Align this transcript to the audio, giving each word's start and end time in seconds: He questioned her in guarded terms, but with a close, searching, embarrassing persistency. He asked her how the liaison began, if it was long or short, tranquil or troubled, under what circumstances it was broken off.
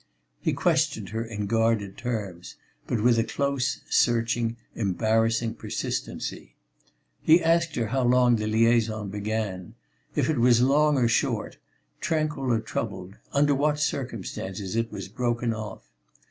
He 0.39 0.53
questioned 0.53 1.09
her 1.09 1.23
in 1.23 1.45
guarded 1.45 1.95
terms, 1.95 2.55
but 2.87 3.01
with 3.03 3.19
a 3.19 3.23
close, 3.23 3.81
searching, 3.87 4.57
embarrassing 4.73 5.53
persistency. 5.53 6.55
He 7.21 7.39
asked 7.43 7.75
her 7.75 7.89
how 7.89 8.05
the 8.33 8.47
liaison 8.47 9.09
began, 9.11 9.75
if 10.15 10.27
it 10.27 10.39
was 10.39 10.59
long 10.59 10.97
or 10.97 11.07
short, 11.07 11.59
tranquil 11.99 12.51
or 12.51 12.61
troubled, 12.61 13.17
under 13.31 13.53
what 13.53 13.79
circumstances 13.79 14.75
it 14.75 14.91
was 14.91 15.07
broken 15.07 15.53
off. 15.53 15.91